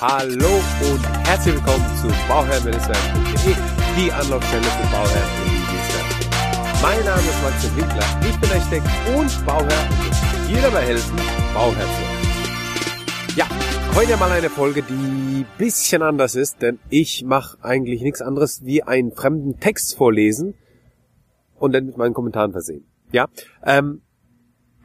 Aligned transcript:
Hallo 0.00 0.60
und 0.92 1.26
herzlich 1.26 1.56
willkommen 1.56 1.84
zu 2.00 2.06
bauherrn-werk.de, 2.28 3.54
die 3.96 4.12
Anlaufstelle 4.12 4.62
für 4.62 4.92
Bauherren 4.92 5.30
und. 5.42 6.80
Mein 6.80 7.04
Name 7.04 7.20
ist 7.20 7.42
Maxim 7.42 7.76
Winkler, 7.76 8.04
ich 8.30 8.38
bin 8.38 8.48
Architekt 8.48 8.86
und 9.16 9.44
Bauherr 9.44 9.88
und 9.98 10.48
dir 10.48 10.62
dabei 10.62 10.82
helfen, 10.82 11.16
Bauherr 11.52 11.84
zu 11.84 12.00
werden. 12.00 13.34
Ja, 13.34 13.48
heute 13.96 14.16
mal 14.18 14.30
eine 14.30 14.48
Folge, 14.50 14.84
die 14.84 15.44
bisschen 15.58 16.02
anders 16.02 16.36
ist, 16.36 16.62
denn 16.62 16.78
ich 16.90 17.24
mache 17.24 17.58
eigentlich 17.62 18.00
nichts 18.00 18.22
anderes 18.22 18.64
wie 18.64 18.84
einen 18.84 19.10
fremden 19.10 19.58
Text 19.58 19.96
vorlesen 19.96 20.54
und 21.56 21.72
dann 21.72 21.86
mit 21.86 21.96
meinen 21.96 22.14
Kommentaren 22.14 22.52
versehen. 22.52 22.86
Ja, 23.10 23.26
ähm, 23.64 24.02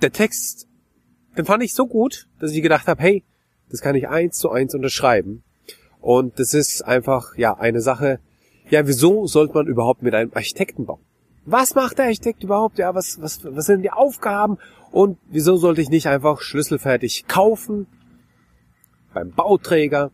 der 0.02 0.12
Text, 0.12 0.68
den 1.38 1.46
fand 1.46 1.62
ich 1.62 1.76
so 1.76 1.86
gut, 1.86 2.28
dass 2.40 2.52
ich 2.52 2.64
gedacht 2.64 2.88
habe, 2.88 3.00
hey, 3.00 3.24
das 3.74 3.82
kann 3.82 3.96
ich 3.96 4.08
eins 4.08 4.38
zu 4.38 4.52
eins 4.52 4.76
unterschreiben. 4.76 5.44
Und 6.00 6.38
das 6.38 6.54
ist 6.54 6.84
einfach, 6.84 7.36
ja, 7.38 7.56
eine 7.56 7.82
Sache, 7.82 8.20
ja, 8.70 8.86
wieso 8.86 9.26
sollte 9.26 9.56
man 9.56 9.66
überhaupt 9.66 10.04
mit 10.04 10.14
einem 10.14 10.32
Architekten 10.36 10.86
bauen? 10.86 11.02
Was 11.46 11.74
macht 11.74 11.98
der 11.98 12.06
Architekt 12.06 12.44
überhaupt? 12.44 12.78
Ja, 12.78 12.94
was, 12.94 13.20
was, 13.20 13.44
was 13.44 13.66
sind 13.66 13.82
die 13.82 13.90
Aufgaben? 13.90 14.60
Und 14.92 15.18
wieso 15.26 15.58
sollte 15.58 15.82
ich 15.82 15.90
nicht 15.90 16.06
einfach 16.06 16.40
schlüsselfertig 16.40 17.26
kaufen? 17.28 17.88
Beim 19.12 19.32
Bauträger, 19.32 20.12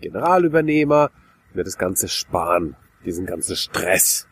Generalübernehmer, 0.00 1.12
mir 1.54 1.62
das 1.62 1.78
Ganze 1.78 2.08
sparen, 2.08 2.74
diesen 3.04 3.26
ganzen 3.26 3.54
Stress, 3.54 4.26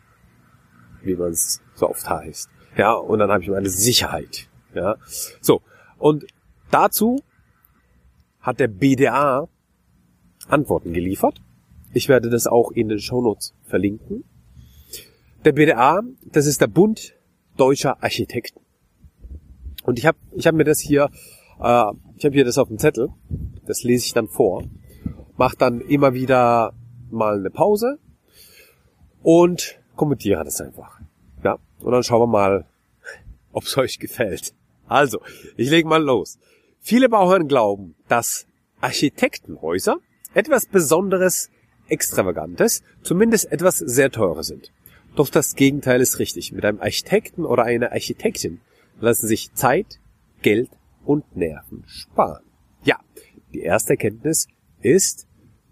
wie 1.03 1.15
man 1.15 1.31
es 1.31 1.61
so 1.73 1.89
oft 1.89 2.09
heißt. 2.09 2.49
Ja, 2.75 2.91
und 2.91 3.19
dann 3.19 3.31
habe 3.31 3.43
ich 3.43 3.49
meine 3.49 3.69
Sicherheit. 3.69 4.49
Ja, 4.73 4.97
so. 5.39 5.61
Und 5.97 6.25
dazu 6.69 7.23
hat 8.47 8.61
der 8.61 8.69
BDA 8.69 9.49
Antworten 10.47 10.93
geliefert. 10.93 11.41
Ich 11.93 12.07
werde 12.07 12.29
das 12.29 12.47
auch 12.47 12.71
in 12.71 12.87
den 12.87 12.99
Shownotes 12.99 13.53
verlinken. 13.63 14.23
Der 15.43 15.51
BDA, 15.51 16.01
das 16.23 16.45
ist 16.45 16.61
der 16.61 16.67
Bund 16.67 17.13
deutscher 17.57 18.01
Architekten. 18.01 18.61
Und 19.83 19.99
ich 19.99 20.05
habe 20.05 20.17
ich 20.31 20.47
hab 20.47 20.55
mir 20.55 20.63
das 20.63 20.79
hier, 20.79 21.09
äh, 21.59 21.91
ich 22.15 22.23
habe 22.23 22.35
hier 22.35 22.45
das 22.45 22.57
auf 22.57 22.69
dem 22.69 22.77
Zettel, 22.77 23.09
das 23.65 23.83
lese 23.83 24.05
ich 24.05 24.13
dann 24.13 24.29
vor, 24.29 24.63
mache 25.35 25.57
dann 25.57 25.81
immer 25.81 26.13
wieder 26.13 26.73
mal 27.11 27.39
eine 27.39 27.49
Pause 27.49 27.99
und 29.23 29.77
kommentiere 29.97 30.45
das 30.45 30.61
einfach. 30.61 31.01
Ja, 31.43 31.57
und 31.81 31.91
dann 31.91 32.03
schauen 32.03 32.21
wir 32.21 32.27
mal, 32.27 32.65
ob 33.51 33.63
es 33.63 33.77
euch 33.77 33.99
gefällt. 33.99 34.53
Also, 34.87 35.19
ich 35.57 35.69
lege 35.69 35.89
mal 35.89 36.01
los. 36.01 36.39
Viele 36.89 37.09
Bauherren 37.09 37.49
glauben, 37.49 37.95
dass 38.07 38.47
Architektenhäuser 38.79 39.97
etwas 40.33 40.67
Besonderes, 40.67 41.49
Extravagantes, 41.89 42.81
zumindest 43.03 43.51
etwas 43.51 43.79
sehr 43.79 44.09
teures 44.09 44.47
sind. 44.47 44.71
Doch 45.17 45.27
das 45.27 45.55
Gegenteil 45.55 45.99
ist 45.99 46.17
richtig. 46.19 46.53
Mit 46.53 46.63
einem 46.63 46.79
Architekten 46.79 47.43
oder 47.43 47.65
einer 47.65 47.91
Architektin 47.91 48.61
lassen 49.01 49.27
sich 49.27 49.51
Zeit, 49.53 49.99
Geld 50.41 50.69
und 51.03 51.35
Nerven 51.35 51.83
sparen. 51.87 52.45
Ja, 52.85 52.95
die 53.53 53.63
erste 53.63 53.95
Erkenntnis 53.95 54.47
ist, 54.79 55.27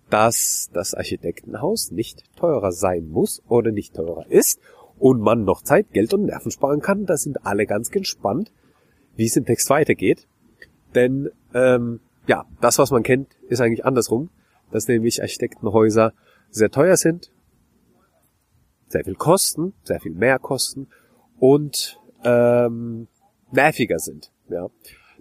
dass 0.09 0.69
das 0.73 0.93
Architektenhaus 0.93 1.91
nicht 1.91 2.25
teurer 2.35 2.73
sein 2.73 3.07
muss 3.07 3.41
oder 3.47 3.71
nicht 3.71 3.95
teurer 3.95 4.29
ist 4.29 4.59
und 4.99 5.21
man 5.21 5.45
noch 5.45 5.61
Zeit, 5.61 5.93
Geld 5.93 6.13
und 6.13 6.25
Nerven 6.25 6.51
sparen 6.51 6.81
kann. 6.81 7.05
Da 7.05 7.15
sind 7.15 7.45
alle 7.45 7.65
ganz 7.65 7.89
gespannt, 7.89 8.51
wie 9.15 9.27
es 9.27 9.37
im 9.37 9.45
Text 9.45 9.69
weitergeht. 9.69 10.27
Denn 10.95 11.29
ähm, 11.53 11.99
ja, 12.27 12.45
das, 12.61 12.79
was 12.79 12.91
man 12.91 13.03
kennt, 13.03 13.35
ist 13.49 13.61
eigentlich 13.61 13.85
andersrum, 13.85 14.29
dass 14.71 14.87
nämlich 14.87 15.21
Architektenhäuser 15.21 16.13
sehr 16.49 16.71
teuer 16.71 16.97
sind, 16.97 17.31
sehr 18.87 19.03
viel 19.03 19.15
kosten, 19.15 19.73
sehr 19.83 19.99
viel 19.99 20.13
mehr 20.13 20.39
kosten 20.39 20.87
und 21.37 21.99
ähm, 22.23 23.07
nerviger 23.51 23.99
sind. 23.99 24.31
Ja, 24.49 24.69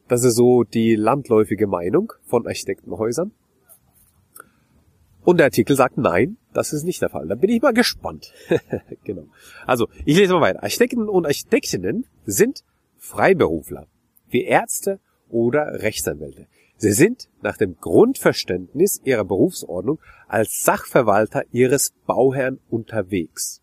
das 0.09 0.25
ist 0.25 0.37
so 0.37 0.65
die 0.65 0.97
landläufige 0.97 1.67
Meinung 1.67 2.13
von 2.25 2.47
Architektenhäusern. 2.47 3.33
Und 5.25 5.39
der 5.39 5.47
Artikel 5.47 5.75
sagt, 5.75 5.97
nein, 5.97 6.37
das 6.53 6.75
ist 6.75 6.85
nicht 6.85 7.01
der 7.01 7.09
Fall. 7.09 7.27
Da 7.27 7.35
bin 7.35 7.49
ich 7.49 7.63
mal 7.63 7.73
gespannt. 7.73 8.33
genau. 9.05 9.27
Also, 9.67 9.89
ich 10.05 10.19
lese 10.19 10.35
mal 10.35 10.43
weiter. 10.43 10.63
Architekten 10.63 11.09
und 11.09 11.25
Architektinnen 11.25 12.07
sind 12.27 12.63
Freiberufler, 12.99 13.87
wie 14.29 14.45
Ärzte 14.45 15.01
oder 15.35 15.83
Rechtsanwälte. 15.83 16.47
Sie 16.77 16.93
sind 16.93 17.29
nach 17.43 17.57
dem 17.57 17.77
Grundverständnis 17.77 19.01
ihrer 19.05 19.25
Berufsordnung 19.25 19.99
als 20.29 20.63
Sachverwalter 20.63 21.43
ihres 21.51 21.93
Bauherrn 22.07 22.61
unterwegs. 22.71 23.61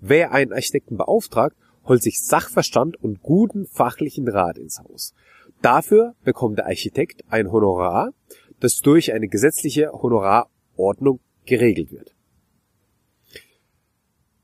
Wer 0.00 0.32
einen 0.32 0.52
Architekten 0.52 0.96
beauftragt, 0.96 1.56
holt 1.84 2.02
sich 2.02 2.24
Sachverstand 2.24 2.96
und 3.02 3.22
guten 3.22 3.66
fachlichen 3.66 4.28
Rat 4.28 4.58
ins 4.58 4.80
Haus. 4.80 5.14
Dafür 5.60 6.14
bekommt 6.24 6.58
der 6.58 6.66
Architekt 6.66 7.22
ein 7.28 7.52
Honorar, 7.52 8.12
das 8.60 8.80
durch 8.80 9.12
eine 9.12 9.28
gesetzliche 9.28 9.92
Honorarordnung 9.92 11.20
geregelt 11.44 11.92
wird. 11.92 12.14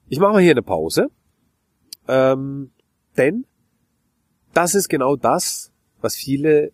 Ich 0.08 0.18
mache 0.18 0.34
mal 0.34 0.42
hier 0.42 0.50
eine 0.50 0.62
Pause, 0.62 1.08
ähm, 2.08 2.72
denn 3.16 3.46
das 4.52 4.74
ist 4.74 4.88
genau 4.88 5.16
das, 5.16 5.69
was 6.00 6.16
viele 6.16 6.72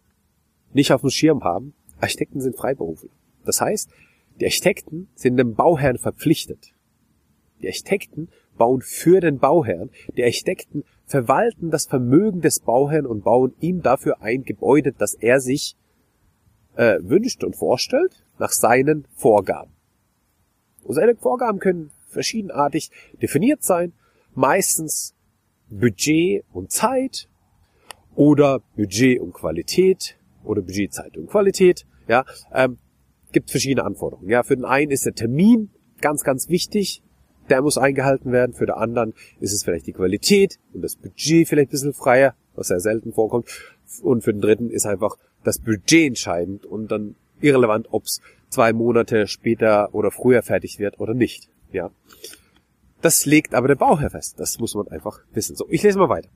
nicht 0.72 0.92
auf 0.92 1.00
dem 1.00 1.10
Schirm 1.10 1.44
haben. 1.44 1.74
Architekten 2.00 2.40
sind 2.40 2.56
Freiberufler. 2.56 3.10
Das 3.44 3.60
heißt, 3.60 3.90
die 4.40 4.44
Architekten 4.44 5.08
sind 5.14 5.36
dem 5.36 5.54
Bauherrn 5.54 5.98
verpflichtet. 5.98 6.74
Die 7.62 7.66
Architekten 7.68 8.28
bauen 8.56 8.82
für 8.82 9.20
den 9.20 9.38
Bauherrn. 9.38 9.90
Die 10.16 10.22
Architekten 10.22 10.84
verwalten 11.06 11.70
das 11.70 11.86
Vermögen 11.86 12.40
des 12.40 12.60
Bauherrn 12.60 13.06
und 13.06 13.24
bauen 13.24 13.54
ihm 13.60 13.82
dafür 13.82 14.20
ein 14.20 14.44
Gebäude, 14.44 14.92
das 14.92 15.14
er 15.14 15.40
sich 15.40 15.76
äh, 16.76 16.98
wünscht 17.00 17.44
und 17.44 17.56
vorstellt, 17.56 18.24
nach 18.38 18.52
seinen 18.52 19.06
Vorgaben. 19.14 19.72
Und 20.82 20.94
seine 20.94 21.16
Vorgaben 21.16 21.58
können 21.58 21.90
verschiedenartig 22.08 22.90
definiert 23.20 23.62
sein, 23.62 23.92
meistens 24.34 25.14
Budget 25.68 26.44
und 26.52 26.70
Zeit 26.70 27.28
oder 28.16 28.60
Budget 28.74 29.20
und 29.20 29.32
Qualität 29.32 30.18
oder 30.42 30.62
Budget, 30.62 30.92
Zeit 30.92 31.16
und 31.16 31.28
Qualität. 31.28 31.86
Ja, 32.08 32.24
ähm, 32.52 32.78
gibt 33.32 33.50
verschiedene 33.50 33.84
Anforderungen. 33.84 34.28
Ja, 34.28 34.42
für 34.42 34.56
den 34.56 34.64
einen 34.64 34.90
ist 34.90 35.06
der 35.06 35.14
Termin 35.14 35.70
ganz, 36.00 36.24
ganz 36.24 36.48
wichtig. 36.48 37.02
Der 37.48 37.62
muss 37.62 37.78
eingehalten 37.78 38.32
werden. 38.32 38.54
Für 38.54 38.66
den 38.66 38.74
anderen 38.74 39.14
ist 39.40 39.52
es 39.52 39.62
vielleicht 39.62 39.86
die 39.86 39.92
Qualität 39.92 40.58
und 40.72 40.82
das 40.82 40.96
Budget 40.96 41.46
vielleicht 41.46 41.68
ein 41.68 41.70
bisschen 41.70 41.92
freier, 41.94 42.34
was 42.54 42.68
sehr 42.68 42.80
selten 42.80 43.12
vorkommt. 43.12 43.48
Und 44.02 44.24
für 44.24 44.32
den 44.32 44.40
dritten 44.40 44.70
ist 44.70 44.86
einfach 44.86 45.16
das 45.44 45.60
Budget 45.60 46.08
entscheidend 46.08 46.66
und 46.66 46.90
dann 46.90 47.14
irrelevant, 47.40 47.88
ob 47.90 48.04
es 48.04 48.20
zwei 48.48 48.72
Monate 48.72 49.26
später 49.26 49.94
oder 49.94 50.10
früher 50.10 50.42
fertig 50.42 50.78
wird 50.78 50.98
oder 50.98 51.14
nicht. 51.14 51.48
Ja. 51.70 51.90
Das 53.02 53.26
legt 53.26 53.54
aber 53.54 53.68
der 53.68 53.74
Bauherr 53.76 54.10
fest. 54.10 54.40
Das 54.40 54.58
muss 54.58 54.74
man 54.74 54.88
einfach 54.88 55.20
wissen. 55.32 55.54
So, 55.54 55.66
ich 55.68 55.82
lese 55.82 55.98
mal 55.98 56.08
weiter. 56.08 56.28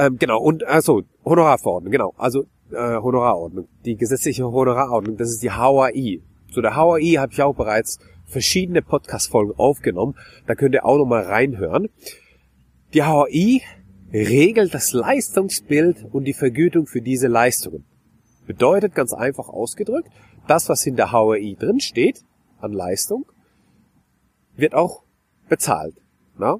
Ähm, 0.00 0.16
genau, 0.18 0.40
und 0.40 0.64
also 0.64 1.02
Honorarverordnung, 1.26 1.92
genau. 1.92 2.14
Also 2.16 2.44
äh, 2.70 2.96
Honorarordnung. 2.96 3.68
Die 3.84 3.96
gesetzliche 3.96 4.50
Honorarordnung, 4.50 5.18
das 5.18 5.28
ist 5.28 5.42
die 5.42 5.50
HAI. 5.50 6.22
Zu 6.50 6.62
der 6.62 6.74
HAI 6.74 7.16
habe 7.18 7.32
ich 7.32 7.42
auch 7.42 7.54
bereits 7.54 7.98
verschiedene 8.24 8.80
Podcast-Folgen 8.80 9.52
aufgenommen. 9.58 10.14
Da 10.46 10.54
könnt 10.54 10.74
ihr 10.74 10.86
auch 10.86 10.96
nochmal 10.96 11.24
reinhören. 11.24 11.90
Die 12.94 13.02
HAI 13.02 13.60
regelt 14.10 14.72
das 14.72 14.94
Leistungsbild 14.94 16.06
und 16.10 16.24
die 16.24 16.32
Vergütung 16.32 16.86
für 16.86 17.02
diese 17.02 17.28
Leistungen. 17.28 17.84
Bedeutet 18.46 18.94
ganz 18.94 19.12
einfach 19.12 19.50
ausgedrückt, 19.50 20.08
das, 20.46 20.70
was 20.70 20.86
in 20.86 20.96
der 20.96 21.12
HAI 21.12 21.56
drin 21.58 21.78
steht 21.78 22.24
an 22.58 22.72
Leistung, 22.72 23.26
wird 24.56 24.74
auch 24.74 25.02
bezahlt. 25.50 25.96
Na? 26.38 26.56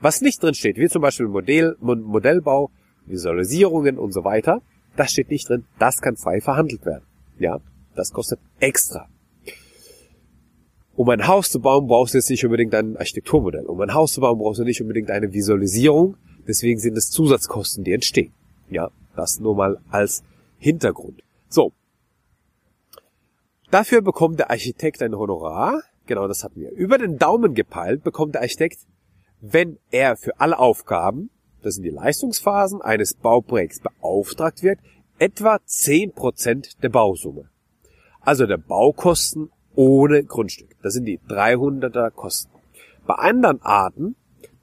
Was 0.00 0.20
nicht 0.20 0.42
drin 0.42 0.54
steht, 0.54 0.76
wie 0.76 0.88
zum 0.88 1.02
Beispiel 1.02 1.26
Modell, 1.26 1.76
Modellbau, 1.80 2.70
Visualisierungen 3.06 3.98
und 3.98 4.12
so 4.12 4.24
weiter, 4.24 4.62
das 4.96 5.12
steht 5.12 5.30
nicht 5.30 5.48
drin. 5.48 5.64
Das 5.78 6.00
kann 6.00 6.16
frei 6.16 6.40
verhandelt 6.40 6.84
werden. 6.84 7.04
Ja, 7.38 7.60
das 7.94 8.12
kostet 8.12 8.40
extra. 8.60 9.08
Um 10.94 11.08
ein 11.10 11.26
Haus 11.26 11.50
zu 11.50 11.60
bauen, 11.60 11.86
brauchst 11.86 12.14
du 12.14 12.18
jetzt 12.18 12.30
nicht 12.30 12.44
unbedingt 12.44 12.74
ein 12.74 12.96
Architekturmodell. 12.96 13.66
Um 13.66 13.80
ein 13.82 13.92
Haus 13.92 14.14
zu 14.14 14.22
bauen, 14.22 14.38
brauchst 14.38 14.60
du 14.60 14.64
nicht 14.64 14.80
unbedingt 14.80 15.10
eine 15.10 15.32
Visualisierung. 15.32 16.16
Deswegen 16.48 16.80
sind 16.80 16.96
es 16.96 17.10
Zusatzkosten, 17.10 17.84
die 17.84 17.92
entstehen. 17.92 18.32
Ja, 18.70 18.90
das 19.14 19.40
nur 19.40 19.54
mal 19.54 19.78
als 19.90 20.22
Hintergrund. 20.58 21.22
So. 21.48 21.72
Dafür 23.70 24.00
bekommt 24.00 24.38
der 24.38 24.50
Architekt 24.50 25.02
ein 25.02 25.14
Honorar. 25.14 25.82
Genau, 26.06 26.28
das 26.28 26.44
hatten 26.44 26.60
wir. 26.60 26.70
Über 26.70 26.98
den 26.98 27.18
Daumen 27.18 27.54
gepeilt 27.54 28.02
bekommt 28.02 28.34
der 28.34 28.42
Architekt 28.42 28.78
wenn 29.40 29.78
er 29.90 30.16
für 30.16 30.40
alle 30.40 30.58
Aufgaben, 30.58 31.30
das 31.62 31.74
sind 31.74 31.84
die 31.84 31.90
Leistungsphasen 31.90 32.80
eines 32.80 33.14
Bauprojekts 33.14 33.80
beauftragt 33.80 34.62
wird, 34.62 34.78
etwa 35.18 35.56
10% 35.56 36.80
der 36.80 36.88
Bausumme. 36.88 37.48
Also 38.20 38.46
der 38.46 38.58
Baukosten 38.58 39.50
ohne 39.74 40.24
Grundstück. 40.24 40.76
Das 40.82 40.94
sind 40.94 41.04
die 41.04 41.18
300er 41.28 42.10
Kosten. 42.10 42.50
Bei 43.06 43.14
anderen 43.14 43.62
Arten 43.62 44.16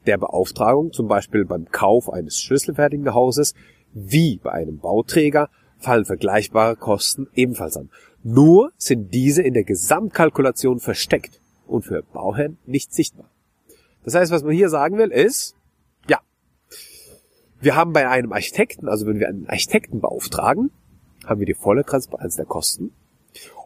der 0.05 0.17
Beauftragung, 0.17 0.91
zum 0.91 1.07
Beispiel 1.07 1.45
beim 1.45 1.69
Kauf 1.71 2.11
eines 2.11 2.39
schlüsselfertigen 2.41 3.13
Hauses, 3.13 3.53
wie 3.93 4.37
bei 4.37 4.51
einem 4.51 4.79
Bauträger, 4.79 5.49
fallen 5.77 6.05
vergleichbare 6.05 6.75
Kosten 6.75 7.27
ebenfalls 7.35 7.77
an. 7.77 7.89
Nur 8.23 8.71
sind 8.77 9.13
diese 9.13 9.41
in 9.43 9.53
der 9.53 9.63
Gesamtkalkulation 9.63 10.79
versteckt 10.79 11.41
und 11.67 11.83
für 11.83 12.03
Bauherren 12.03 12.57
nicht 12.65 12.93
sichtbar. 12.93 13.29
Das 14.03 14.15
heißt, 14.15 14.31
was 14.31 14.43
man 14.43 14.53
hier 14.53 14.69
sagen 14.69 14.97
will, 14.97 15.11
ist, 15.11 15.55
ja, 16.07 16.19
wir 17.59 17.75
haben 17.75 17.93
bei 17.93 18.07
einem 18.07 18.33
Architekten, 18.33 18.87
also 18.87 19.05
wenn 19.05 19.19
wir 19.19 19.29
einen 19.29 19.47
Architekten 19.47 20.01
beauftragen, 20.01 20.71
haben 21.25 21.39
wir 21.39 21.45
die 21.45 21.53
volle 21.53 21.85
Transparenz 21.85 22.35
der 22.35 22.45
Kosten. 22.45 22.93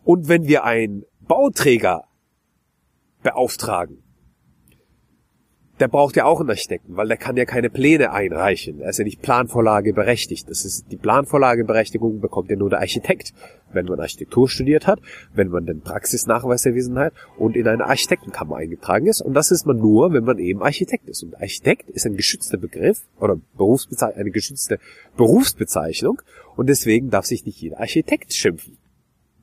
Und 0.03 0.27
wenn 0.27 0.47
wir 0.47 0.63
einen 0.63 1.05
Bauträger 1.21 2.05
beauftragen, 3.23 4.03
der 5.79 5.87
braucht 5.87 6.15
ja 6.15 6.25
auch 6.25 6.39
einen 6.39 6.49
Architekten, 6.49 6.95
weil 6.95 7.07
der 7.07 7.17
kann 7.17 7.37
ja 7.37 7.45
keine 7.45 7.69
Pläne 7.69 8.11
einreichen. 8.11 8.81
Er 8.81 8.89
ist 8.89 8.97
ja 8.97 9.03
nicht 9.03 9.21
Planvorlage 9.21 9.93
berechtigt. 9.93 10.49
Das 10.49 10.65
ist 10.65 10.91
die 10.91 10.97
Planvorlageberechtigung 10.97 12.19
bekommt 12.19 12.49
ja 12.49 12.55
nur 12.55 12.69
der 12.69 12.79
Architekt, 12.79 13.33
wenn 13.71 13.85
man 13.85 13.99
Architektur 13.99 14.49
studiert 14.49 14.87
hat, 14.87 14.99
wenn 15.33 15.49
man 15.49 15.65
den 15.65 15.81
Praxisnachweis 15.81 16.65
erwiesen 16.65 16.97
hat 16.97 17.13
und 17.37 17.55
in 17.55 17.67
eine 17.67 17.85
Architektenkammer 17.85 18.55
eingetragen 18.55 19.05
ist. 19.05 19.21
Und 19.21 19.35
das 19.35 19.51
ist 19.51 19.65
man 19.65 19.77
nur, 19.77 20.13
wenn 20.13 20.23
man 20.23 20.39
eben 20.39 20.63
Architekt 20.63 21.07
ist. 21.09 21.21
Und 21.21 21.35
Architekt 21.35 21.89
ist 21.91 22.05
ein 22.05 22.17
geschützter 22.17 22.57
Begriff 22.57 23.03
oder 23.19 23.37
Berufsbezeichnung, 23.55 24.19
eine 24.19 24.31
geschützte 24.31 24.79
Berufsbezeichnung. 25.15 26.21
Und 26.55 26.69
deswegen 26.69 27.11
darf 27.11 27.25
sich 27.25 27.45
nicht 27.45 27.61
jeder 27.61 27.79
Architekt 27.79 28.33
schimpfen. 28.33 28.77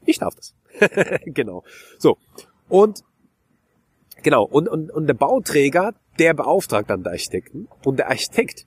Ich 0.04 0.18
darf 0.18 0.34
das. 0.34 0.54
genau. 1.26 1.62
So. 1.98 2.18
Und 2.68 3.04
Genau, 4.24 4.44
und, 4.44 4.68
und, 4.68 4.90
und 4.90 5.06
der 5.06 5.14
Bauträger, 5.14 5.92
der 6.18 6.34
beauftragt 6.34 6.90
dann 6.90 7.02
den 7.02 7.12
Architekten 7.12 7.68
und 7.84 7.98
der 7.98 8.08
Architekt 8.08 8.66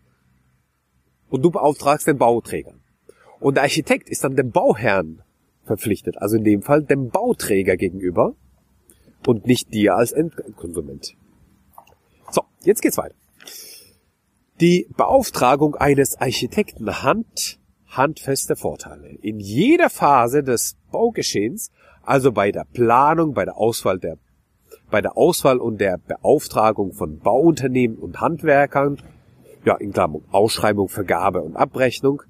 und 1.30 1.44
du 1.44 1.52
beauftragst 1.52 2.08
den 2.08 2.18
Bauträger. 2.18 2.74
Und 3.40 3.56
der 3.56 3.64
Architekt 3.64 4.10
ist 4.10 4.24
dann 4.24 4.36
dem 4.36 4.52
Bauherrn 4.52 5.22
verpflichtet, 5.66 6.18
also 6.18 6.38
in 6.38 6.44
dem 6.44 6.62
Fall 6.62 6.84
dem 6.84 7.10
Bauträger 7.10 7.78
gegenüber 7.78 8.36
und 9.26 9.46
nicht 9.46 9.74
dir 9.74 9.96
als 9.96 10.12
Endkonsument. 10.12 11.16
So, 12.32 12.44
jetzt 12.64 12.82
geht's 12.82 12.98
weiter. 12.98 13.16
Die 14.60 14.88
Beauftragung 14.98 15.76
eines 15.76 16.16
Architekten 16.16 17.04
hat 17.04 17.60
handfeste 17.88 18.56
Vorteile. 18.56 19.10
In 19.22 19.40
jeder 19.40 19.90
Phase 19.90 20.44
des 20.44 20.78
Baugeschehens, 20.92 21.72
also 22.04 22.32
bei 22.32 22.52
der 22.52 22.66
Planung, 22.74 23.34
bei 23.34 23.46
der 23.46 23.58
Auswahl 23.58 24.00
der 24.00 24.18
bei 24.90 25.02
der 25.02 25.18
Auswahl 25.18 25.58
und 25.58 25.80
der 25.80 25.98
Beauftragung 25.98 26.94
von 26.94 27.20
Bauunternehmen 27.20 27.98
und 27.98 28.22
Handwerkern, 28.22 29.02
ja, 29.66 29.76
in 29.76 29.92
Klammern 29.92 30.24
Ausschreibung, 30.32 30.88
Vergabe 30.88 31.42
und 31.42 31.56
Abrechnung, 31.56 32.24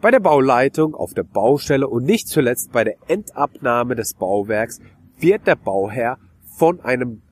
bei 0.00 0.10
der 0.10 0.20
Bauleitung 0.20 0.94
auf 0.94 1.14
der 1.14 1.22
Baustelle 1.22 1.86
und 1.86 2.04
nicht 2.04 2.26
zuletzt 2.26 2.72
bei 2.72 2.82
der 2.82 2.96
Endabnahme 3.06 3.94
des 3.94 4.14
Bauwerks 4.14 4.80
wird 5.18 5.46
der 5.46 5.54
Bauherr 5.54 6.18
von 6.56 6.80
einem 6.80 7.22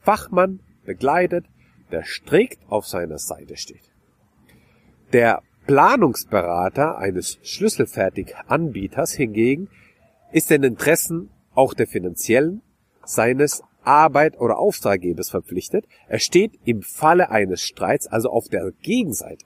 Fachmann 0.00 0.60
begleitet, 0.86 1.44
der 1.92 2.04
strikt 2.04 2.58
auf 2.70 2.86
seiner 2.86 3.18
Seite 3.18 3.58
steht. 3.58 3.92
Der 5.12 5.42
Planungsberater 5.66 6.98
eines 6.98 7.38
schlüsselfertig 7.42 8.34
Anbieters 8.48 9.12
hingegen 9.12 9.68
ist 10.32 10.50
den 10.50 10.62
Interessen 10.62 11.30
auch 11.54 11.74
der 11.74 11.86
finanziellen 11.86 12.62
seines 13.04 13.62
Arbeit 13.86 14.40
oder 14.40 14.58
Auftraggebers 14.58 15.30
verpflichtet. 15.30 15.86
Er 16.08 16.18
steht 16.18 16.58
im 16.64 16.82
Falle 16.82 17.30
eines 17.30 17.62
Streits 17.62 18.06
also 18.06 18.30
auf 18.30 18.48
der 18.48 18.72
Gegenseite. 18.82 19.44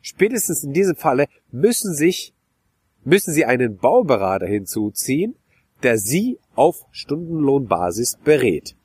Spätestens 0.00 0.64
in 0.64 0.72
diesem 0.72 0.96
Falle 0.96 1.26
müssen 1.50 1.94
sich, 1.94 2.34
müssen 3.04 3.32
Sie 3.32 3.44
einen 3.44 3.76
Bauberater 3.76 4.46
hinzuziehen, 4.46 5.36
der 5.82 5.98
Sie 5.98 6.38
auf 6.54 6.86
Stundenlohnbasis 6.90 8.18
berät. 8.24 8.76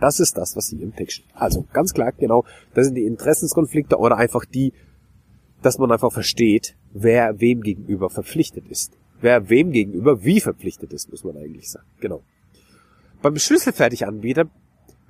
Das 0.00 0.20
ist 0.20 0.36
das, 0.36 0.56
was 0.56 0.68
Sie 0.68 0.82
im 0.82 0.94
Text 0.94 1.16
steht. 1.16 1.26
Also 1.34 1.66
ganz 1.72 1.94
klar, 1.94 2.12
genau, 2.12 2.44
das 2.74 2.86
sind 2.86 2.96
die 2.96 3.04
Interessenskonflikte 3.04 3.96
oder 3.96 4.16
einfach 4.16 4.44
die, 4.44 4.72
dass 5.62 5.78
man 5.78 5.92
einfach 5.92 6.12
versteht, 6.12 6.76
wer 6.92 7.40
wem 7.40 7.62
gegenüber 7.62 8.10
verpflichtet 8.10 8.68
ist. 8.68 8.92
Wer 9.20 9.48
wem 9.48 9.70
gegenüber 9.70 10.24
wie 10.24 10.40
verpflichtet 10.40 10.92
ist, 10.92 11.10
muss 11.10 11.24
man 11.24 11.36
eigentlich 11.36 11.70
sagen. 11.70 11.86
Genau. 12.00 12.22
Beim 13.24 13.38
Schlüsselfertiganbieter 13.38 14.50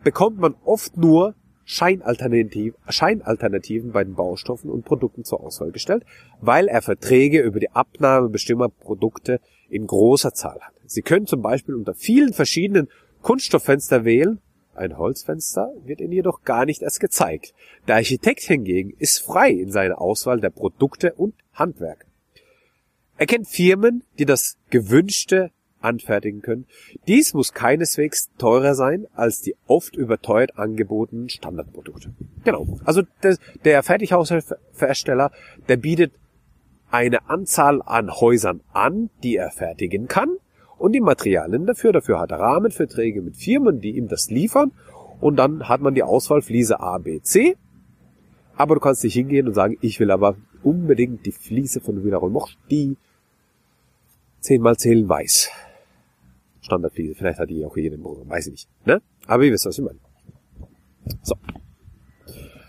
bekommt 0.05 0.39
man 0.39 0.55
oft 0.65 0.97
nur 0.97 1.35
Scheinalternativ, 1.65 2.75
Scheinalternativen 2.89 3.91
bei 3.91 4.05
den 4.05 4.15
Baustoffen 4.15 4.71
und 4.71 4.85
Produkten 4.85 5.25
zur 5.25 5.41
Auswahl 5.41 5.73
gestellt, 5.73 6.05
weil 6.41 6.69
er 6.69 6.81
Verträge 6.81 7.41
über 7.41 7.59
die 7.59 7.73
Abnahme 7.73 8.29
bestimmter 8.29 8.69
Produkte 8.69 9.41
in 9.69 9.89
großer 9.89 10.33
Zahl 10.33 10.61
hat. 10.61 10.75
Sie 10.87 11.03
können 11.03 11.27
zum 11.27 11.43
Beispiel 11.43 11.75
unter 11.75 11.93
vielen 11.93 12.33
verschiedenen 12.33 12.87
Kunststofffenster 13.23 14.05
wählen, 14.05 14.39
ein 14.77 14.97
Holzfenster 14.97 15.73
wird 15.85 16.01
Ihnen 16.01 16.13
jedoch 16.13 16.43
gar 16.43 16.67
nicht 16.67 16.83
erst 16.83 17.01
gezeigt. 17.01 17.53
Der 17.89 17.97
Architekt 17.97 18.43
hingegen 18.43 18.95
ist 18.97 19.23
frei 19.25 19.51
in 19.51 19.73
seiner 19.73 20.01
Auswahl 20.01 20.39
der 20.39 20.51
Produkte 20.51 21.15
und 21.15 21.35
Handwerk. 21.53 22.07
Er 23.19 23.27
kennt 23.27 23.49
Firmen, 23.49 24.05
die 24.21 24.25
das 24.25 24.57
gewünschte 24.71 25.51
anfertigen 25.85 26.43
können. 26.43 26.67
Dies 27.07 27.35
muss 27.35 27.53
keineswegs 27.53 28.31
teurer 28.39 28.75
sein 28.75 29.07
als 29.15 29.41
die 29.41 29.55
oft 29.67 29.95
überteuert 29.97 30.59
angebotenen 30.59 31.29
Standardprodukte. 31.29 32.15
Genau. 32.45 32.79
Also 32.85 33.03
der, 33.65 33.83
Fertighaushersteller, 33.83 35.31
der 35.69 35.77
bietet 35.77 36.13
eine 36.91 37.29
Anzahl 37.29 37.83
an 37.83 38.11
Häusern 38.11 38.61
an, 38.73 39.11
die 39.23 39.37
er 39.37 39.51
fertigen 39.51 40.09
kann 40.09 40.37
und 40.79 40.93
die 40.93 41.01
Materialien 41.01 41.67
dafür. 41.67 41.93
Dafür 41.93 42.21
hat 42.21 42.31
er 42.31 42.41
Rahmenverträge 42.41 43.21
mit 43.21 43.37
Firmen, 43.37 43.81
die 43.81 43.97
ihm 43.97 44.09
das 44.09 44.31
liefern 44.31 44.73
und 45.21 45.37
dann 45.37 45.69
hat 45.69 45.81
man 45.81 45.95
die 45.95 46.03
Auswahl 46.03 46.43
Fliese 46.43 46.81
A, 46.81 46.99
B, 46.99 47.21
C. 47.21 47.57
Aber 48.57 48.75
du 48.75 48.81
kannst 48.81 49.03
nicht 49.03 49.15
hingehen 49.15 49.49
und 49.49 49.55
sagen, 49.55 49.77
ich 49.81 49.99
will 49.99 50.11
aber 50.11 50.37
unbedingt 50.63 51.27
die 51.27 51.33
Fliese 51.33 51.81
von 51.81 52.05
Wiener 52.05 52.21
Mocht, 52.29 52.57
die 52.71 52.97
10 54.41 54.61
mal 54.61 54.77
10 54.77 55.09
weiß. 55.09 55.51
Standardfliese. 56.65 57.15
Vielleicht 57.15 57.39
hat 57.39 57.51
die 57.51 57.65
auch 57.65 57.77
jede 57.77 57.97
im 57.97 58.03
Programm, 58.03 58.29
weiß 58.29 58.47
ich 58.47 58.53
nicht. 58.53 58.69
Ne? 58.87 59.03
Aber 59.27 59.45
ihr 59.45 59.53
wisst, 59.53 59.67
was 59.67 59.79
ich 59.79 59.85
meine. 59.85 59.99
So. 61.23 61.37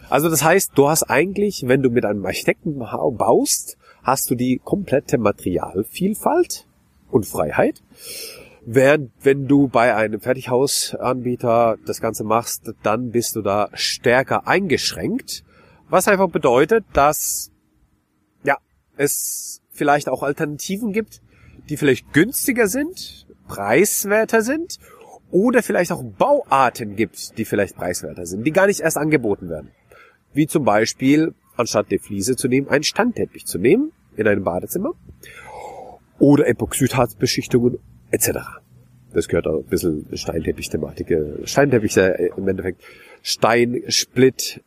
Also 0.10 0.30
das 0.30 0.44
heißt, 0.44 0.72
du 0.75 0.90
hast 0.90 1.04
eigentlich, 1.04 1.64
wenn 1.68 1.82
du 1.82 1.90
mit 1.90 2.06
einem 2.06 2.25
Architekten 2.25 2.78
baust, 2.78 3.78
hast 4.04 4.30
du 4.30 4.36
die 4.36 4.62
komplette 4.64 5.18
Materialvielfalt 5.18 6.68
und 7.10 7.25
Freiheit. 7.25 7.82
Während 8.68 9.12
wenn 9.22 9.48
du 9.48 9.68
bei 9.68 9.96
einem 9.96 10.20
Fertighausanbieter 10.20 11.78
das 11.86 12.02
Ganze 12.02 12.24
machst, 12.24 12.74
dann 12.84 13.12
bist 13.12 13.36
du 13.36 13.42
da 13.42 13.70
stärker 13.74 14.48
eingeschränkt. 14.48 15.44
Was 15.90 16.08
einfach 16.08 16.30
bedeutet, 16.30 16.84
dass 16.94 17.52
ja, 18.44 18.58
es 18.98 19.62
vielleicht 19.72 20.10
auch 20.10 20.24
Alternativen 20.24 20.94
gibt, 20.94 21.22
die 21.70 21.78
vielleicht 21.78 22.12
günstiger 22.14 22.68
sind, 22.68 23.25
preiswerter 23.48 24.42
sind 24.42 24.80
oder 25.32 25.64
vielleicht 25.64 25.92
auch 25.92 26.04
Bauarten 26.04 26.96
gibt, 26.96 27.38
die 27.38 27.46
vielleicht 27.46 27.75
preiswerter 27.75 28.25
sind, 28.25 28.44
die 28.46 28.52
gar 28.52 28.68
nicht 28.68 28.80
erst 28.80 28.98
angeboten 28.98 29.50
werden. 29.50 29.72
Wie 30.34 30.48
zum 30.48 30.64
Beispiel, 30.64 31.34
anstatt 31.58 31.92
die 31.92 32.00
Fliese 32.00 32.36
zu 32.36 32.48
nehmen, 32.48 32.70
einen 32.70 32.84
Standteppich 32.84 33.46
zu 33.46 33.58
nehmen 33.58 33.92
in 34.16 34.28
einem 34.28 34.44
Badezimmer 34.44 34.92
oder 36.20 36.48
Epoxidharzbeschichtungen 36.48 37.80
etc. 38.12 38.30
Das 39.14 39.28
gehört 39.28 39.48
auch 39.48 39.60
ein 39.60 39.66
bisschen 39.66 40.08
Steinteppich-Thematik. 40.14 41.14
Steinteppich 41.46 41.98
äh, 41.98 42.30
im 42.36 42.48
Endeffekt 42.48 42.84
Steinsplit 43.22 44.62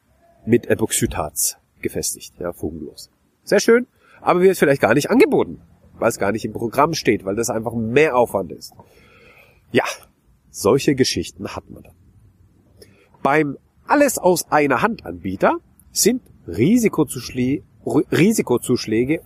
mit 0.46 0.66
Epoxidharz 0.66 1.58
gefestigt, 1.82 2.34
ja, 2.38 2.52
fugenlos. 2.52 3.10
Sehr 3.44 3.60
schön, 3.60 3.86
aber 4.20 4.40
wird 4.40 4.58
vielleicht 4.58 4.80
gar 4.80 4.94
nicht 4.94 5.10
angeboten 5.10 5.60
weil 5.98 6.08
es 6.08 6.18
gar 6.18 6.32
nicht 6.32 6.44
im 6.44 6.52
Programm 6.52 6.94
steht, 6.94 7.24
weil 7.24 7.36
das 7.36 7.50
einfach 7.50 7.74
mehr 7.74 8.16
Aufwand 8.16 8.52
ist. 8.52 8.72
Ja, 9.72 9.84
solche 10.50 10.94
Geschichten 10.94 11.48
hat 11.48 11.68
man 11.70 11.82
dann. 11.82 11.94
Beim 13.22 13.58
alles 13.86 14.18
aus 14.18 14.50
einer 14.50 14.82
Hand 14.82 15.06
Anbieter 15.06 15.58
sind 15.92 16.22
Risikozuschläge, 16.46 17.62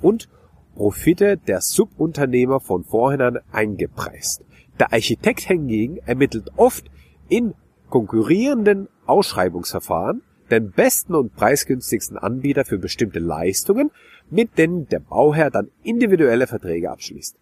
und 0.01 0.29
Profite 0.75 1.37
der 1.37 1.61
Subunternehmer 1.61 2.61
von 2.61 2.85
vorhinein 2.85 3.39
eingepreist. 3.51 4.45
Der 4.79 4.93
Architekt 4.93 5.43
hingegen 5.43 5.99
ermittelt 5.99 6.51
oft 6.57 6.85
in 7.29 7.55
konkurrierenden 7.91 8.89
Ausschreibungsverfahren 9.07 10.23
den 10.53 10.71
besten 10.71 11.15
und 11.15 11.35
preisgünstigsten 11.35 12.19
Anbieter 12.19 12.65
für 12.65 12.79
bestimmte 12.79 13.19
Leistungen, 13.19 13.91
mit 14.31 14.59
denen 14.59 14.89
der 14.89 15.01
Bauherr 15.01 15.51
dann 15.51 15.71
individuelle 15.83 16.47
Verträge 16.47 16.91
abschließt. 16.91 17.37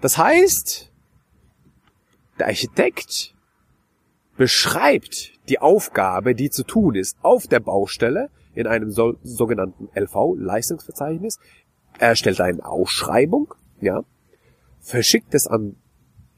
Das 0.00 0.18
heißt, 0.18 0.92
der 2.38 2.46
Architekt 2.48 3.34
beschreibt 4.36 5.32
die 5.48 5.60
Aufgabe, 5.60 6.34
die 6.34 6.50
zu 6.50 6.64
tun 6.64 6.96
ist, 6.96 7.16
auf 7.22 7.46
der 7.46 7.60
Baustelle 7.60 8.30
in 8.54 8.66
einem 8.66 8.90
so, 8.90 9.16
sogenannten 9.22 9.88
LV-Leistungsverzeichnis. 9.94 11.38
Er 11.98 12.08
erstellt 12.08 12.40
eine 12.40 12.64
Ausschreibung, 12.64 13.54
ja, 13.80 14.02
verschickt 14.80 15.34
es 15.34 15.46
an 15.46 15.76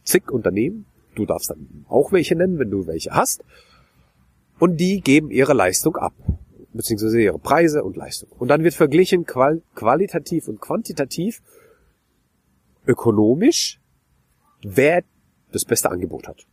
zig 0.05 0.31
Unternehmen. 0.31 0.87
Du 1.15 1.25
darfst 1.25 1.51
dann 1.51 1.87
auch 1.89 2.13
welche 2.13 2.37
nennen, 2.37 2.59
wenn 2.59 2.71
du 2.71 2.87
welche 2.87 3.11
hast. 3.11 3.43
Und 4.59 4.79
die 4.79 5.01
geben 5.01 5.31
ihre 5.31 5.53
Leistung 5.53 5.97
ab, 5.97 6.15
beziehungsweise 6.73 7.21
ihre 7.21 7.39
Preise 7.39 7.85
und 7.85 7.97
Leistung. 7.97 8.31
Und 8.39 8.49
dann 8.49 8.65
wird 8.65 8.75
verglichen 8.75 9.27
qual 9.27 9.63
qualitativ 9.75 10.49
und 10.49 10.61
quantitativ, 10.61 11.43
ökonomisch, 12.87 13.81
wer 14.63 15.03
das 15.53 15.65
beste 15.65 15.91
Angebot 15.91 16.29
hat. 16.29 16.47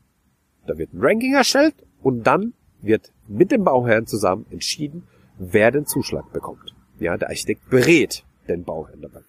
Da 0.65 0.77
wird 0.77 0.93
ein 0.93 1.01
Ranking 1.01 1.33
erstellt 1.33 1.75
und 2.01 2.24
dann 2.24 2.53
wird 2.81 3.12
mit 3.27 3.51
dem 3.51 3.63
Bauherrn 3.63 4.07
zusammen 4.07 4.45
entschieden, 4.50 5.07
wer 5.38 5.72
den 5.72 5.86
Zuschlag 5.86 6.31
bekommt. 6.33 6.75
Ja, 7.00 7.17
der 7.17 7.29
Architekt 7.29 7.69
berät 7.69 8.24
den 8.48 8.63
Bauherrn 8.63 9.01
dabei. 9.01 9.22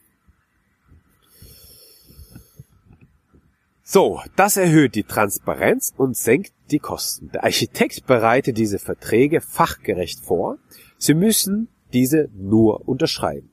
So, 3.86 4.22
das 4.34 4.56
erhöht 4.56 4.94
die 4.94 5.02
Transparenz 5.02 5.92
und 5.94 6.16
senkt 6.16 6.54
die 6.70 6.78
Kosten. 6.78 7.30
Der 7.32 7.44
Architekt 7.44 8.06
bereitet 8.06 8.56
diese 8.56 8.78
Verträge 8.78 9.42
fachgerecht 9.42 10.20
vor. 10.20 10.56
Sie 10.96 11.12
müssen 11.12 11.68
diese 11.92 12.30
nur 12.34 12.88
unterschreiben. 12.88 13.50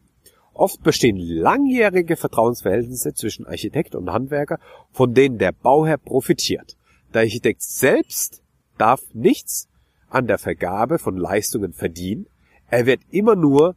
Oft 0.53 0.81
bestehen 0.83 1.17
langjährige 1.17 2.15
Vertrauensverhältnisse 2.15 3.13
zwischen 3.13 3.45
Architekt 3.45 3.93
und 3.93 4.09
Handwerker, 4.09 4.57
von 4.93 5.13
denen 5.13 5.37
der 5.37 5.51
Bauherr 5.51 5.97
profitiert. 5.97 6.77
Der 7.13 7.23
Architekt 7.23 7.61
selbst 7.61 8.41
darf 8.77 9.01
nichts 9.13 9.67
an 10.07 10.27
der 10.27 10.37
Vergabe 10.37 10.97
von 10.97 11.17
Leistungen 11.17 11.73
verdienen. 11.73 12.27
Er 12.69 12.85
wird 12.85 13.01
immer 13.09 13.35
nur 13.35 13.75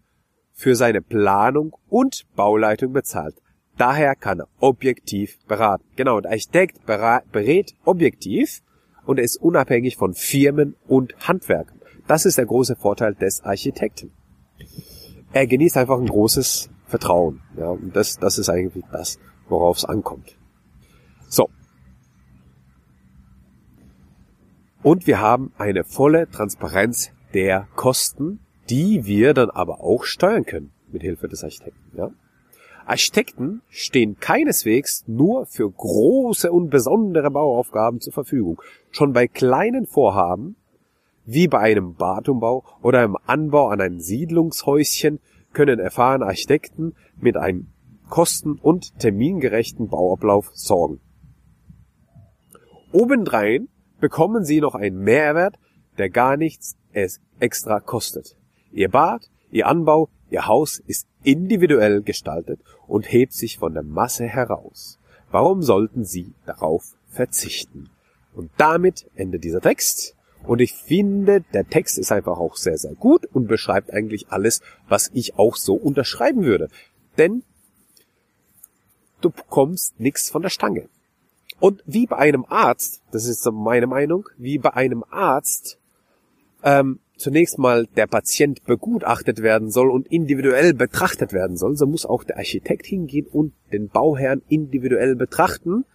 für 0.52 0.76
seine 0.76 1.02
Planung 1.02 1.74
und 1.88 2.26
Bauleitung 2.36 2.92
bezahlt. 2.92 3.34
Daher 3.76 4.14
kann 4.14 4.40
er 4.40 4.48
objektiv 4.60 5.38
beraten. 5.46 5.84
Genau, 5.96 6.20
der 6.20 6.30
Architekt 6.30 6.86
berät 6.86 7.74
objektiv 7.84 8.62
und 9.04 9.18
ist 9.18 9.36
unabhängig 9.36 9.96
von 9.96 10.14
Firmen 10.14 10.76
und 10.86 11.14
Handwerkern. 11.26 11.80
Das 12.06 12.26
ist 12.26 12.38
der 12.38 12.46
große 12.46 12.76
Vorteil 12.76 13.14
des 13.14 13.42
Architekten. 13.42 14.12
Er 15.32 15.46
genießt 15.46 15.76
einfach 15.76 15.98
ein 15.98 16.06
großes 16.06 16.70
Vertrauen. 16.86 17.40
Ja, 17.56 17.68
und 17.68 17.96
das, 17.96 18.18
das 18.18 18.38
ist 18.38 18.48
eigentlich 18.48 18.84
das, 18.92 19.18
worauf 19.48 19.78
es 19.78 19.84
ankommt. 19.84 20.36
So. 21.28 21.48
Und 24.82 25.06
wir 25.06 25.18
haben 25.18 25.52
eine 25.58 25.82
volle 25.82 26.30
Transparenz 26.30 27.10
der 27.32 27.66
Kosten, 27.74 28.38
die 28.70 29.06
wir 29.06 29.34
dann 29.34 29.50
aber 29.50 29.80
auch 29.80 30.04
steuern 30.04 30.44
können 30.44 30.72
mit 30.92 31.02
Hilfe 31.02 31.26
des 31.26 31.42
Architekten. 31.42 31.96
Ja? 31.96 32.10
Architekten 32.86 33.62
stehen 33.68 34.18
keineswegs 34.18 35.04
nur 35.06 35.46
für 35.46 35.70
große 35.70 36.50
und 36.52 36.70
besondere 36.70 37.30
Bauaufgaben 37.30 38.00
zur 38.00 38.12
Verfügung. 38.12 38.60
Schon 38.90 39.12
bei 39.12 39.26
kleinen 39.26 39.86
Vorhaben, 39.86 40.56
wie 41.24 41.48
bei 41.48 41.60
einem 41.60 41.94
Badumbau 41.94 42.64
oder 42.82 43.00
einem 43.00 43.16
Anbau 43.26 43.68
an 43.68 43.80
ein 43.80 44.00
Siedlungshäuschen, 44.00 45.20
können 45.52 45.78
erfahrene 45.78 46.26
Architekten 46.26 46.94
mit 47.16 47.36
einem 47.36 47.68
kosten- 48.10 48.58
und 48.60 48.98
termingerechten 48.98 49.88
Bauablauf 49.88 50.50
sorgen. 50.52 51.00
Obendrein 52.92 53.68
bekommen 54.00 54.44
sie 54.44 54.60
noch 54.60 54.74
einen 54.74 54.98
Mehrwert, 54.98 55.58
der 55.96 56.10
gar 56.10 56.36
nichts 56.36 56.76
extra 57.38 57.80
kostet. 57.80 58.36
Ihr 58.70 58.90
Bad, 58.90 59.30
ihr 59.54 59.68
Anbau, 59.68 60.08
ihr 60.30 60.46
Haus 60.46 60.82
ist 60.86 61.06
individuell 61.22 62.02
gestaltet 62.02 62.60
und 62.88 63.10
hebt 63.10 63.32
sich 63.32 63.58
von 63.58 63.72
der 63.72 63.84
Masse 63.84 64.26
heraus. 64.26 64.98
Warum 65.30 65.62
sollten 65.62 66.04
Sie 66.04 66.32
darauf 66.44 66.96
verzichten? 67.08 67.88
Und 68.34 68.50
damit 68.56 69.06
endet 69.14 69.44
dieser 69.44 69.60
Text. 69.60 70.16
Und 70.42 70.60
ich 70.60 70.74
finde, 70.74 71.42
der 71.52 71.68
Text 71.68 71.98
ist 71.98 72.10
einfach 72.10 72.36
auch 72.36 72.56
sehr, 72.56 72.76
sehr 72.76 72.94
gut 72.94 73.26
und 73.32 73.46
beschreibt 73.46 73.92
eigentlich 73.92 74.26
alles, 74.28 74.60
was 74.88 75.10
ich 75.14 75.38
auch 75.38 75.54
so 75.56 75.74
unterschreiben 75.74 76.44
würde. 76.44 76.68
Denn 77.16 77.44
du 79.20 79.30
bekommst 79.30 79.98
nichts 80.00 80.30
von 80.30 80.42
der 80.42 80.50
Stange. 80.50 80.88
Und 81.60 81.82
wie 81.86 82.06
bei 82.06 82.16
einem 82.16 82.44
Arzt, 82.48 83.02
das 83.12 83.26
ist 83.26 83.48
meine 83.52 83.86
Meinung, 83.86 84.28
wie 84.36 84.58
bei 84.58 84.74
einem 84.74 85.04
Arzt 85.10 85.78
ähm, 86.64 86.98
zunächst 87.24 87.58
mal 87.58 87.86
der 87.96 88.06
Patient 88.06 88.62
begutachtet 88.64 89.40
werden 89.40 89.70
soll 89.70 89.90
und 89.90 90.06
individuell 90.08 90.74
betrachtet 90.74 91.32
werden 91.32 91.56
soll, 91.56 91.74
so 91.74 91.86
muss 91.86 92.04
auch 92.04 92.22
der 92.22 92.36
Architekt 92.36 92.84
hingehen 92.84 93.26
und 93.26 93.54
den 93.72 93.88
Bauherrn 93.88 94.42
individuell 94.48 95.16
betrachten, 95.16 95.86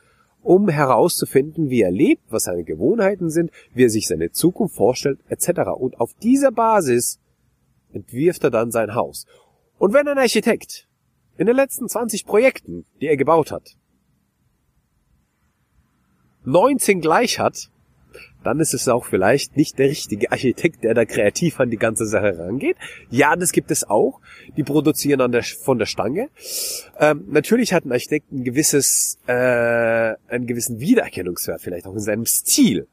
um 0.42 0.70
herauszufinden, 0.70 1.70
wie 1.70 1.82
er 1.82 1.92
lebt, 1.92 2.24
was 2.32 2.46
seine 2.46 2.64
Gewohnheiten 2.64 3.30
sind, 3.30 3.52
wie 3.76 3.84
er 3.84 3.92
sich 3.92 4.08
seine 4.08 4.32
Zukunft 4.32 4.76
vorstellt, 4.76 5.20
etc. 5.30 5.70
Und 5.78 6.00
auf 6.00 6.16
dieser 6.16 6.52
Basis 6.52 7.20
entwirft 7.94 8.44
er 8.44 8.50
dann 8.50 8.72
sein 8.72 8.96
Haus. 8.96 9.28
Und 9.78 9.94
wenn 9.94 10.08
ein 10.08 10.18
Architekt 10.18 10.88
in 11.38 11.46
den 11.46 11.56
letzten 11.56 11.88
20 11.88 12.26
Projekten, 12.26 12.86
die 13.02 13.06
er 13.06 13.18
gebaut 13.18 13.52
hat, 13.52 13.78
19 16.44 17.02
gleich 17.02 17.38
hat, 17.38 17.70
dann 18.44 18.60
ist 18.60 18.74
es 18.74 18.88
auch 18.88 19.06
vielleicht 19.06 19.58
nicht 19.58 19.78
der 19.80 19.90
richtige 19.90 20.32
Architekt, 20.32 20.84
der 20.84 20.94
da 20.94 21.06
kreativ 21.06 21.60
an 21.60 21.70
die 21.70 21.78
ganze 21.78 22.06
Sache 22.06 22.38
rangeht. 22.38 22.78
Ja, 23.10 23.36
das 23.36 23.52
gibt 23.52 23.72
es 23.72 23.90
auch. 23.90 24.22
Die 24.56 24.64
produzieren 24.64 25.22
an 25.22 25.32
der, 25.32 25.44
von 25.44 25.78
der 25.78 25.86
Stange. 25.86 26.30
Ähm, 27.00 27.26
natürlich 27.30 27.74
hat 27.74 27.86
ein 27.86 27.92
Architekt 27.92 28.32
ein 28.32 28.44
gewisses, 28.44 29.18
äh, 29.28 29.34
einen 29.34 30.48
gewissen 30.48 30.80
Wiedererkennungswert, 30.80 31.62
vielleicht 31.62 31.86
auch 31.86 31.94
in 31.94 32.00
seinem 32.00 32.26
Stil. 32.26 32.88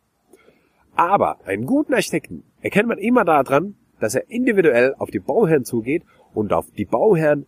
Aber 0.94 1.38
einen 1.46 1.66
guten 1.66 1.94
Architekten 1.94 2.42
erkennt 2.60 2.88
man 2.88 2.98
immer 2.98 3.24
daran, 3.24 3.76
dass 4.00 4.14
er 4.14 4.28
individuell 4.30 4.94
auf 4.98 5.10
die 5.10 5.18
Bauherren 5.18 5.64
zugeht 5.64 6.02
und 6.34 6.52
auf 6.52 6.66
die 6.76 6.84
Bauherren 6.84 7.46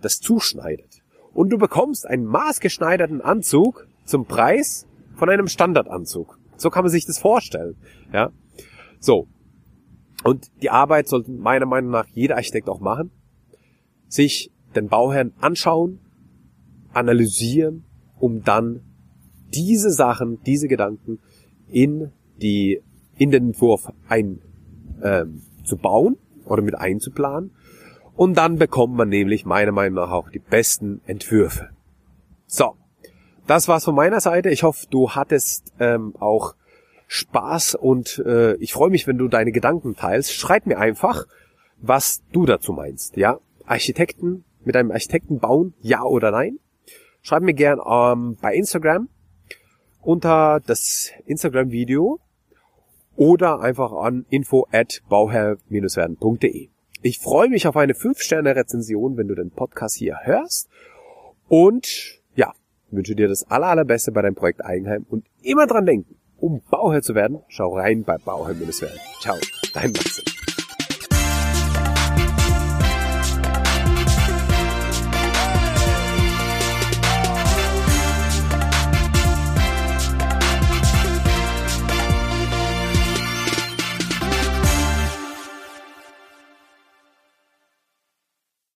das 0.00 0.20
zuschneidet. 0.20 1.02
Und 1.32 1.50
du 1.50 1.58
bekommst 1.58 2.06
einen 2.06 2.24
maßgeschneiderten 2.24 3.20
Anzug 3.20 3.86
zum 4.04 4.26
Preis 4.26 4.86
von 5.16 5.30
einem 5.30 5.48
Standardanzug. 5.48 6.38
So 6.62 6.70
kann 6.70 6.84
man 6.84 6.90
sich 6.90 7.04
das 7.04 7.18
vorstellen. 7.18 7.76
Ja. 8.12 8.30
So. 9.00 9.26
Und 10.22 10.50
die 10.62 10.70
Arbeit 10.70 11.08
sollte 11.08 11.32
meiner 11.32 11.66
Meinung 11.66 11.90
nach 11.90 12.06
jeder 12.06 12.36
Architekt 12.36 12.68
auch 12.68 12.80
machen. 12.80 13.10
Sich 14.06 14.52
den 14.76 14.88
Bauherrn 14.88 15.32
anschauen, 15.40 15.98
analysieren, 16.92 17.84
um 18.20 18.44
dann 18.44 18.82
diese 19.52 19.90
Sachen, 19.90 20.40
diese 20.44 20.68
Gedanken 20.68 21.18
in 21.66 22.12
die, 22.40 22.80
in 23.16 23.32
den 23.32 23.48
Entwurf 23.48 23.92
ein, 24.08 24.40
ähm, 25.02 25.42
zu 25.64 25.76
bauen 25.76 26.16
oder 26.44 26.62
mit 26.62 26.76
einzuplanen. 26.76 27.50
Und 28.14 28.36
dann 28.36 28.56
bekommt 28.56 28.94
man 28.94 29.08
nämlich 29.08 29.44
meiner 29.44 29.72
Meinung 29.72 29.96
nach 29.96 30.12
auch 30.12 30.30
die 30.30 30.38
besten 30.38 31.00
Entwürfe. 31.06 31.70
So 32.46 32.76
das 33.52 33.68
war's 33.68 33.84
von 33.84 33.94
meiner 33.94 34.20
Seite. 34.22 34.48
Ich 34.48 34.62
hoffe, 34.62 34.86
du 34.88 35.10
hattest 35.10 35.74
ähm, 35.78 36.14
auch 36.18 36.54
Spaß 37.06 37.74
und 37.74 38.18
äh, 38.24 38.54
ich 38.54 38.72
freue 38.72 38.88
mich, 38.88 39.06
wenn 39.06 39.18
du 39.18 39.28
deine 39.28 39.52
Gedanken 39.52 39.94
teilst. 39.94 40.32
Schreib 40.32 40.64
mir 40.64 40.78
einfach, 40.78 41.26
was 41.76 42.22
du 42.32 42.46
dazu 42.46 42.72
meinst. 42.72 43.18
Ja, 43.18 43.40
Architekten 43.66 44.44
mit 44.64 44.74
einem 44.74 44.90
Architekten 44.90 45.38
bauen, 45.38 45.74
ja 45.82 46.02
oder 46.02 46.30
nein? 46.30 46.60
Schreib 47.20 47.42
mir 47.42 47.52
gern 47.52 47.78
ähm, 47.86 48.38
bei 48.40 48.54
Instagram 48.54 49.10
unter 50.00 50.60
das 50.66 51.10
Instagram-Video 51.26 52.20
oder 53.16 53.60
einfach 53.60 53.92
an 53.92 54.24
info 54.30 54.66
at 54.72 55.02
bauherr-werden.de. 55.10 56.70
Ich 57.02 57.18
freue 57.18 57.50
mich 57.50 57.66
auf 57.66 57.76
eine 57.76 57.92
5-Sterne-Rezension, 57.92 59.18
wenn 59.18 59.28
du 59.28 59.34
den 59.34 59.50
Podcast 59.50 59.96
hier 59.96 60.20
hörst. 60.22 60.70
Und 61.48 62.22
ja, 62.34 62.54
wünsche 62.92 63.14
dir 63.14 63.28
das 63.28 63.44
aller, 63.50 63.66
allerbeste 63.66 64.12
bei 64.12 64.22
deinem 64.22 64.34
Projekt 64.34 64.64
Eigenheim 64.64 65.06
und 65.08 65.24
immer 65.42 65.66
dran 65.66 65.86
denken, 65.86 66.16
um 66.38 66.60
Bauherr 66.70 67.02
zu 67.02 67.14
werden, 67.14 67.40
schau 67.48 67.74
rein 67.76 68.04
bei 68.04 68.18
Bauherr-werden. 68.18 68.98
Ciao, 69.20 69.36
dein 69.74 69.92
Maxim. 69.92 70.41